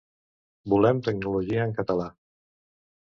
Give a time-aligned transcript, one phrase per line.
[0.73, 2.07] Volem tecnologia en català!